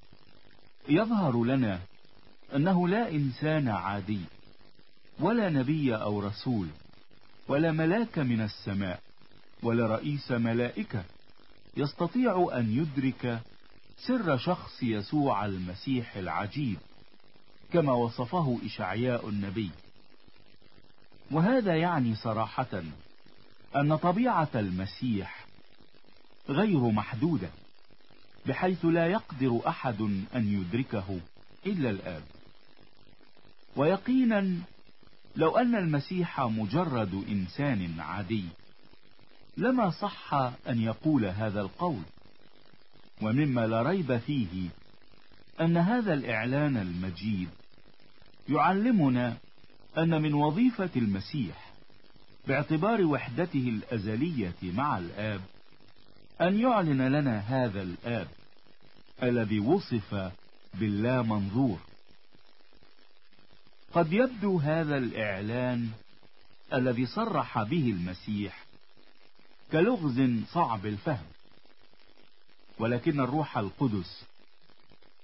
[0.89, 1.79] يظهر لنا
[2.55, 4.21] أنه لا إنسان عادي
[5.19, 6.67] ولا نبي أو رسول
[7.47, 8.99] ولا ملاك من السماء
[9.63, 11.03] ولا رئيس ملائكة
[11.77, 13.41] يستطيع أن يدرك
[13.97, 16.77] سر شخص يسوع المسيح العجيب
[17.73, 19.71] كما وصفه إشعياء النبي.
[21.31, 22.83] وهذا يعني صراحة
[23.75, 25.45] أن طبيعة المسيح
[26.49, 27.49] غير محدودة
[28.45, 30.01] بحيث لا يقدر أحد
[30.35, 31.19] أن يدركه
[31.65, 32.23] إلا الآب.
[33.75, 34.55] ويقينا
[35.35, 38.45] لو أن المسيح مجرد إنسان عادي
[39.57, 40.33] لما صح
[40.69, 42.01] أن يقول هذا القول
[43.21, 44.69] ومما لا ريب فيه
[45.61, 47.49] أن هذا الإعلان المجيد
[48.49, 49.37] يعلمنا
[49.97, 51.73] أن من وظيفة المسيح
[52.47, 55.41] باعتبار وحدته الأزلية مع الآب
[56.41, 58.28] أن يعلن لنا هذا الآب
[59.23, 60.32] الذي وصف
[60.73, 61.80] باللا منظور
[63.93, 65.89] قد يبدو هذا الإعلان
[66.73, 68.65] الذي صرح به المسيح
[69.71, 71.25] كلغز صعب الفهم
[72.80, 74.23] ولكن الروح القدس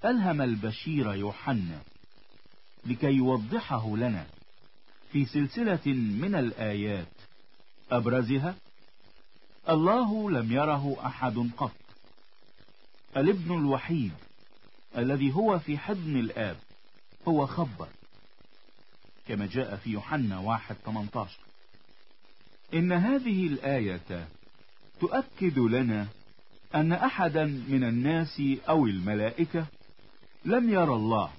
[0.05, 1.81] ألهم البشير يوحنا
[2.85, 4.25] لكي يوضحه لنا
[5.11, 7.07] في سلسلة من الآيات.
[7.91, 8.55] أبرزها
[9.69, 11.71] الله لم يره أحد قط.
[13.17, 14.11] الابن الوحيد
[14.97, 16.57] الذي هو في حضن الآب
[17.27, 17.87] هو خبر
[19.27, 21.37] كما جاء في يوحنا واحد 18
[22.73, 24.27] إن هذه الآية
[24.99, 26.07] تؤكد لنا
[26.75, 29.65] أن أحدا من الناس أو الملائكة
[30.45, 31.31] لم يرى الله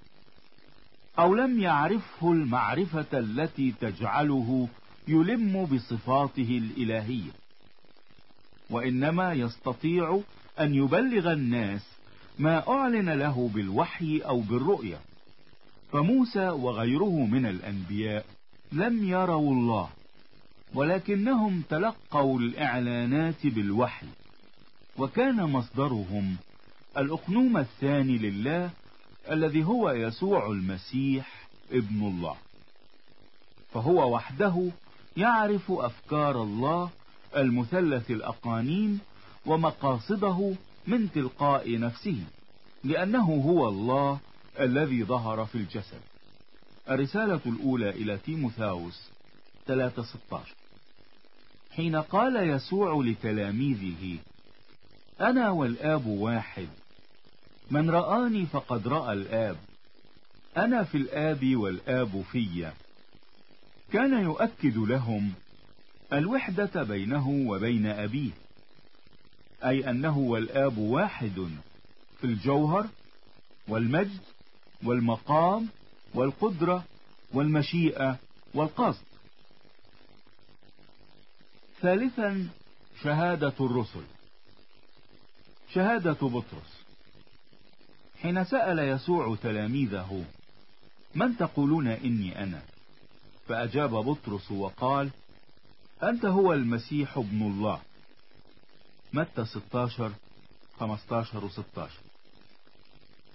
[1.18, 4.68] أو لم يعرفه المعرفة التي تجعله
[5.08, 7.30] يلم بصفاته الإلهية.
[8.70, 10.20] وإنما يستطيع
[10.60, 11.82] أن يبلغ الناس
[12.38, 14.98] ما أعلن له بالوحي أو بالرؤية.
[15.92, 18.24] فموسى وغيره من الأنبياء
[18.72, 19.88] لم يروا الله
[20.74, 24.06] ولكنهم تلقوا الإعلانات بالوحي.
[24.98, 26.36] وكان مصدرهم
[26.98, 28.70] الأقنوم الثاني لله
[29.30, 32.36] الذي هو يسوع المسيح ابن الله.
[33.72, 34.70] فهو وحده
[35.16, 36.90] يعرف أفكار الله
[37.36, 39.00] المثلث الأقانيم
[39.46, 40.54] ومقاصده
[40.86, 42.18] من تلقاء نفسه
[42.84, 44.18] لأنه هو الله
[44.60, 46.00] الذي ظهر في الجسد.
[46.90, 49.10] الرسالة الأولى إلى تيموثاوس
[49.66, 50.54] 3:16
[51.76, 54.18] حين قال يسوع لتلاميذه
[55.20, 56.68] أنا والآب واحد
[57.70, 59.56] من رآني فقد رأى الآب.
[60.56, 62.72] أنا في الآب والآب في.
[63.92, 65.32] كان يؤكد لهم
[66.12, 68.30] الوحدة بينه وبين أبيه
[69.64, 71.48] أي أنه والآب واحد
[72.20, 72.86] في الجوهر
[73.68, 74.20] والمجد
[74.84, 75.68] والمقام
[76.14, 76.84] والقدرة
[77.32, 78.18] والمشيئة
[78.54, 79.04] والقصد.
[81.80, 82.48] ثالثا
[83.02, 84.04] شهادة الرسل.
[85.74, 86.85] شهادة بطرس.
[88.22, 90.24] حين سأل يسوع تلاميذه
[91.14, 92.62] من تقولون إني أنا؟
[93.48, 95.10] فأجاب بطرس وقال
[96.02, 97.80] أنت هو المسيح ابن الله.
[99.12, 100.12] متى 16
[100.80, 101.90] 15 و 16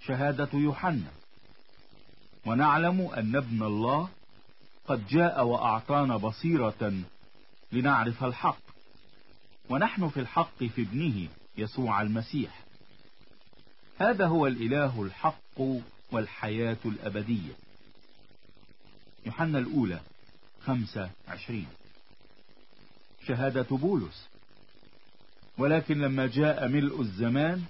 [0.06, 1.10] شهادة يوحنا.
[2.46, 4.08] ونعلم أن ابن الله
[4.86, 7.02] قد جاء وأعطانا بصيرة
[7.72, 8.62] لنعرف الحق.
[9.70, 11.28] ونحن في الحق في ابنه
[11.58, 12.61] يسوع المسيح.
[14.02, 15.60] هذا هو الإله الحق
[16.12, 17.52] والحياة الأبدية.
[19.26, 20.00] يوحنا الأولى
[20.64, 21.66] خمسة عشرين.
[23.26, 24.28] شهادة بولس.
[25.58, 27.62] ولكن لما جاء ملء الزمان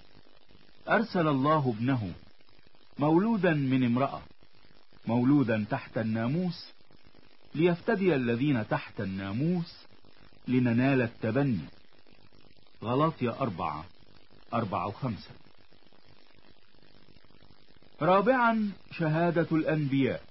[0.88, 2.12] أرسل الله ابنه
[2.98, 4.22] مولودا من امرأة
[5.06, 6.66] مولودا تحت الناموس
[7.54, 9.74] ليفتدي الذين تحت الناموس
[10.48, 11.64] لننال التبني.
[12.82, 13.84] غلطية أربعة
[14.54, 15.41] أربعة وخمسة.
[18.02, 20.22] رابعا شهادة الأنبياء.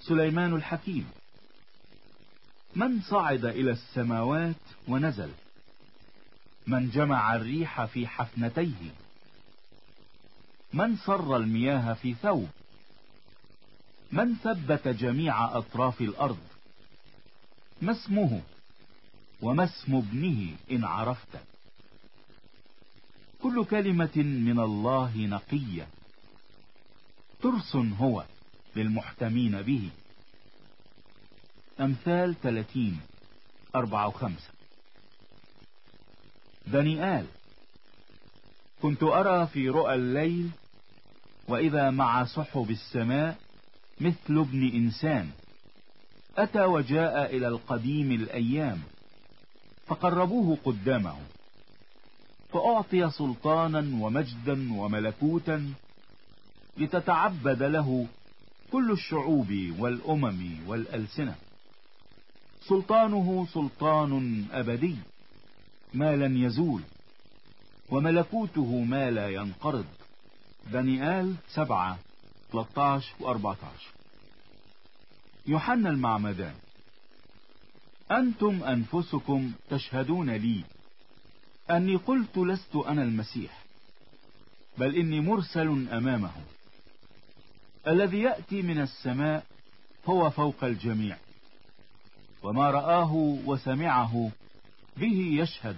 [0.00, 1.08] سليمان الحكيم.
[2.76, 4.56] من صعد إلى السماوات
[4.88, 5.30] ونزل.
[6.66, 8.90] من جمع الريح في حفنتيه.
[10.72, 12.48] من صر المياه في ثوب.
[14.12, 16.38] من ثبت جميع أطراف الأرض.
[17.82, 18.42] ما اسمه
[19.42, 21.38] وما اسم ابنه إن عرفت
[23.42, 25.86] كل كلمة من الله نقية.
[27.44, 28.24] ترس هو
[28.76, 29.90] للمحتمين به.
[31.80, 33.00] أمثال ثلاثين
[33.74, 34.48] أربعة وخمسة.
[36.66, 37.26] بني آل
[38.82, 40.50] كنت أرى في رؤى الليل
[41.48, 43.36] وإذا مع سحب السماء
[44.00, 45.30] مثل ابن إنسان.
[46.36, 48.82] أتى وجاء إلى القديم الأيام
[49.86, 51.16] فقربوه قدامه
[52.52, 55.74] فأعطي سلطانا ومجدا وملكوتا
[56.76, 58.06] لتتعبد له
[58.72, 61.34] كل الشعوب والأمم والألسنة.
[62.68, 64.96] سلطانه سلطان أبدي
[65.94, 66.82] ما لن يزول
[67.90, 69.86] وملكوته ما لا ينقرض.
[70.74, 71.98] آل سبعة
[72.52, 73.68] 13 و 14
[75.46, 76.54] يوحنا المعمدان
[78.10, 80.64] أنتم أنفسكم تشهدون لي.
[81.70, 83.64] أني قلت لست أنا المسيح
[84.78, 86.32] بل إني مرسل أمامه.
[87.86, 89.44] الذي يأتي من السماء
[90.06, 91.16] هو فوق الجميع
[92.42, 93.12] وما رآه
[93.46, 94.30] وسمعه
[94.96, 95.76] به يشهد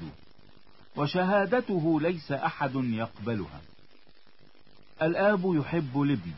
[0.96, 3.60] وشهادته ليس أحد يقبلها.
[5.02, 6.32] الآب يحب الابن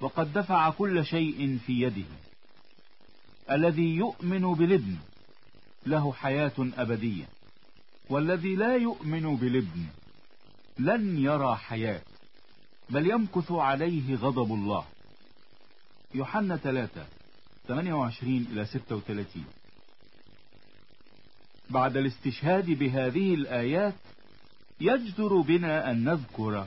[0.00, 2.04] وقد دفع كل شيء في يده.
[3.50, 4.96] الذي يؤمن بالابن
[5.86, 7.24] له حياة أبدية
[8.10, 9.86] والذي لا يؤمن بالابن
[10.78, 12.02] لن يرى حياة.
[12.90, 14.84] بل يمكث عليه غضب الله.
[16.14, 17.06] يوحنا 3
[17.68, 19.44] 28 إلى 36
[21.70, 23.94] بعد الاستشهاد بهذه الآيات
[24.80, 26.66] يجدر بنا أن نذكر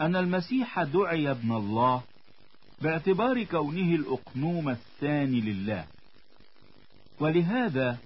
[0.00, 2.02] أن المسيح دعي ابن الله
[2.82, 5.84] باعتبار كونه الأقنوم الثاني لله.
[7.20, 7.98] ولهذا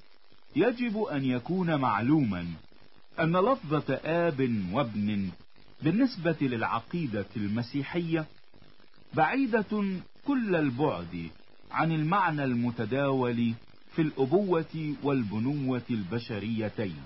[0.56, 2.46] يجب أن يكون معلوما
[3.20, 5.30] أن لفظة آب وابن
[5.82, 8.26] بالنسبة للعقيدة المسيحية
[9.14, 9.94] بعيدة
[10.26, 11.30] كل البعد
[11.70, 13.54] عن المعنى المتداول
[13.96, 17.02] في الأبوة والبنوة البشريتين.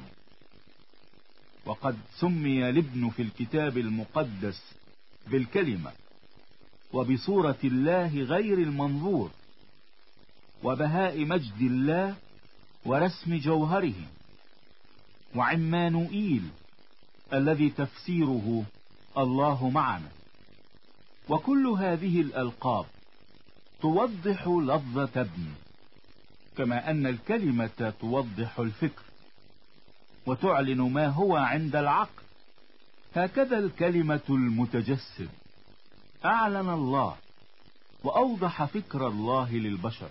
[1.66, 4.62] وقد سمي الابن في الكتاب المقدس
[5.27, 5.93] بالكلمة
[6.93, 9.31] وبصورة الله غير المنظور
[10.62, 12.14] وبهاء مجد الله
[12.85, 13.95] ورسم جوهره
[15.35, 16.43] وعمانوئيل
[17.33, 18.64] الذي تفسيره
[19.18, 20.09] الله معنا.
[21.29, 22.87] وكل هذه الألقاب
[23.81, 25.47] توضح لفظة ابن
[26.57, 29.03] كما أن الكلمة توضح الفكر
[30.27, 32.22] وتعلن ما هو عند العقل.
[33.14, 35.29] هكذا الكلمة المتجسد.
[36.24, 37.16] أعلن الله
[38.05, 40.11] وأوضح فكر الله للبشر.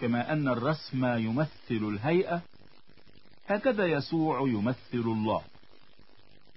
[0.00, 2.42] كما أن الرسم يمثل الهيئة
[3.48, 5.42] هكذا يسوع يمثل الله.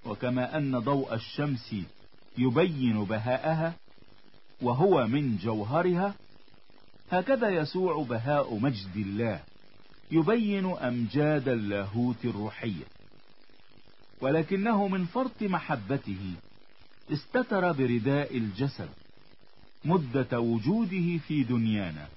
[0.05, 1.75] وكما أن ضوء الشمس
[2.37, 3.73] يبين بهاءها
[4.61, 6.13] وهو من جوهرها
[7.11, 9.39] هكذا يسوع بهاء مجد الله
[10.11, 12.85] يبين أمجاد اللاهوت الروحية
[14.21, 16.33] ولكنه من فرط محبته
[17.13, 18.89] استتر برداء الجسد
[19.85, 22.07] مدة وجوده في دنيانا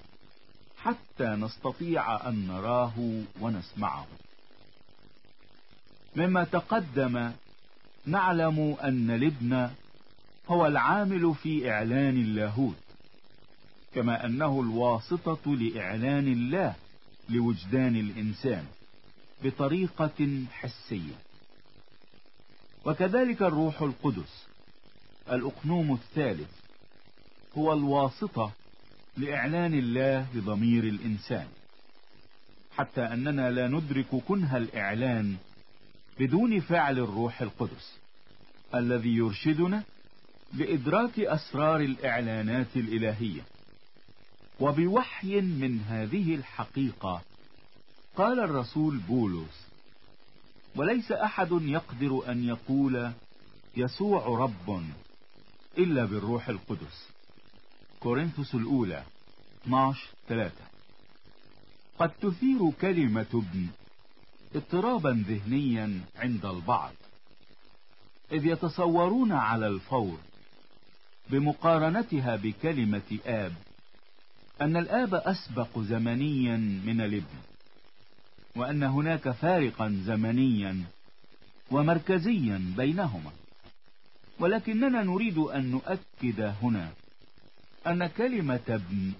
[0.77, 4.07] حتى نستطيع أن نراه ونسمعه.
[6.15, 7.31] مما تقدم
[8.05, 9.69] نعلم أن الابن
[10.47, 12.75] هو العامل في إعلان اللاهوت
[13.95, 16.75] كما أنه الواسطة لإعلان الله
[17.29, 18.65] لوجدان الإنسان
[19.43, 21.15] بطريقة حسية.
[22.85, 24.45] وكذلك الروح القدس
[25.31, 26.49] الأقنوم الثالث
[27.57, 28.51] هو الواسطة
[29.17, 31.47] لإعلان الله لضمير الإنسان.
[32.77, 35.35] حتى أننا لا ندرك كنه الإعلان
[36.19, 37.97] بدون فعل الروح القدس
[38.75, 39.83] الذي يرشدنا
[40.53, 43.41] لإدراك أسرار الإعلانات الإلهية.
[44.59, 47.21] وبوحي من هذه الحقيقة
[48.15, 49.67] قال الرسول بولس
[50.75, 53.11] وليس أحد يقدر أن يقول
[53.77, 54.83] يسوع رب
[55.77, 57.07] إلا بالروح القدس.
[57.99, 59.03] كورنثوس الأولى
[59.63, 60.51] 12 3
[61.99, 63.67] قد تثير كلمة ابن
[64.55, 66.93] اضطرابا ذهنيا عند البعض.
[68.31, 70.17] إذ يتصورون على الفور
[71.29, 73.53] بمقارنتها بكلمة آب
[74.61, 77.37] أن الآب أسبق زمنيا من الابن
[78.55, 80.83] وأن هناك فارقا زمنيا
[81.71, 83.31] ومركزيا بينهما.
[84.39, 86.89] ولكننا نريد أن نؤكد هنا
[87.87, 89.11] أن كلمة ابن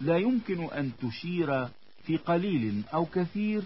[0.00, 1.68] لا يمكن أن تشير
[2.06, 3.62] في قليل أو كثير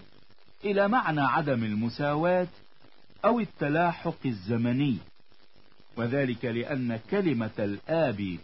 [0.65, 2.49] إلى معنى عدم المساواة
[3.25, 4.97] أو التلاحق الزمني
[5.97, 8.39] وذلك لأن كلمة الآب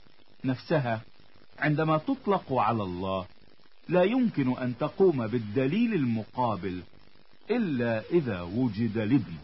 [0.45, 1.01] نفسها
[1.59, 3.27] عندما تطلق على الله
[3.89, 6.83] لا يمكن أن تقوم بالدليل المقابل
[7.51, 9.35] إلا إذا وجد الابن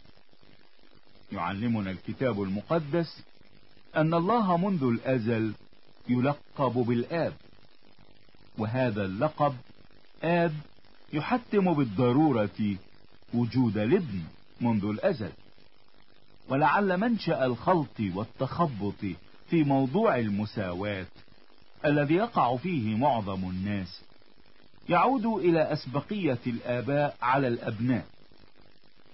[1.33, 3.23] يعلمنا الكتاب المقدس
[3.97, 5.53] أن الله منذ الأزل
[6.09, 7.33] يلقب بالآب
[8.59, 9.57] وهذا اللقب
[10.23, 10.53] آب
[11.13, 12.77] يحتم بالضرورة
[13.35, 14.23] وجود الابن
[14.61, 15.33] منذ الأزل.
[16.49, 19.05] ولعل منشأ الخلط والتخبط
[19.51, 21.07] في موضوع المساواة
[21.85, 24.03] الذي يقع فيه معظم الناس
[24.89, 28.07] يعود إلى أسبقية الآباء على الأبناء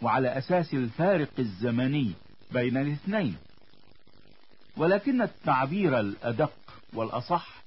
[0.02, 2.12] وعلى أساس الفارق الزمني
[2.52, 3.36] بين الاثنين.
[4.76, 6.52] ولكن التعبير الأدق
[6.92, 7.62] والأصح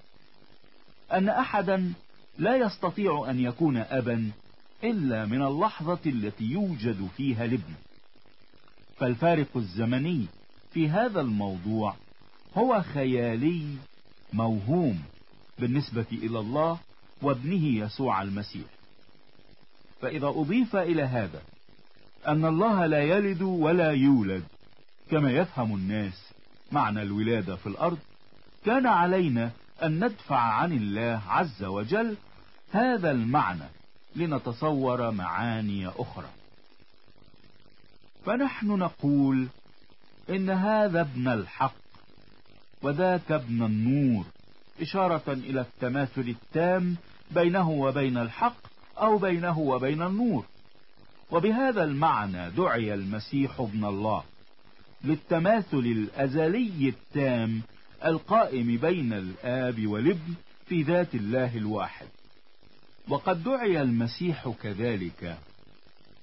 [1.12, 1.94] أن أحدا
[2.38, 4.32] لا يستطيع أن يكون أبا
[4.84, 7.74] إلا من اللحظة التي يوجد فيها الابن.
[8.98, 10.26] فالفارق الزمني
[10.74, 11.96] في هذا الموضوع
[12.58, 13.76] هو خيالي
[14.34, 15.02] موهوم
[15.60, 16.80] بالنسبة إلى الله
[17.22, 18.68] وابنه يسوع المسيح.
[20.02, 21.42] فإذا أضيف إلى هذا
[22.28, 24.44] أن الله لا يلد ولا يولد
[25.12, 26.34] كما يفهم الناس
[26.72, 27.98] معنى الولادة في الأرض
[28.66, 29.52] كان علينا
[29.84, 32.18] أن ندفع عن الله عز وجل
[32.72, 33.70] هذا المعنى
[34.16, 36.30] لنتصور معاني أخرى.
[38.26, 39.48] فنحن نقول
[40.30, 41.74] إن هذا ابن الحق
[42.82, 44.26] وذاك ابن النور
[44.82, 46.96] إشارة إلى التماثل التام
[47.32, 48.58] بينه وبين الحق
[48.98, 50.46] أو بينه وبين النور.
[51.32, 54.24] وبهذا المعنى دعي المسيح ابن الله
[55.04, 57.62] للتماثل الأزلي التام
[58.06, 60.34] القائم بين الآب والابن
[60.66, 62.08] في ذات الله الواحد.
[63.08, 65.38] وقد دعي المسيح كذلك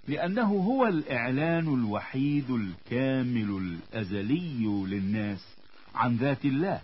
[0.09, 5.47] لأنه هو الإعلان الوحيد الكامل الأزلي للناس
[5.95, 6.81] عن ذات الله.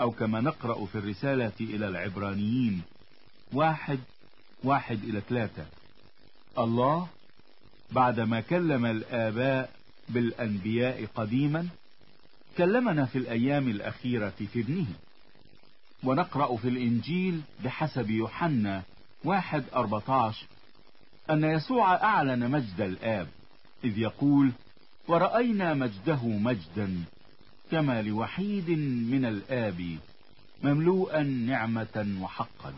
[0.00, 2.82] أو كما نقرأ في الرسالة إلى العبرانيين
[3.52, 3.98] واحد
[4.64, 5.66] واحد إلى ثلاثة.
[6.58, 7.08] الله
[7.92, 9.70] بعدما كلم الآباء
[10.08, 11.68] بالأنبياء قديما
[12.58, 14.86] كلمنا في الأيام الأخيرة في ابنه
[16.04, 18.82] ونقرأ في الإنجيل بحسب يوحنا
[19.24, 20.44] واحد أربعتاش
[21.30, 23.28] أن يسوع أعلن مجد الآب
[23.84, 24.52] إذ يقول
[25.08, 27.04] ورأينا مجده مجدا
[27.70, 28.70] كما لوحيد
[29.10, 29.98] من الآب
[30.62, 32.74] مملوءا نعمة وحقا.